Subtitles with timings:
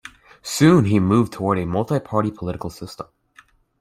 [0.41, 3.05] Soon he moved toward a multiparty political system.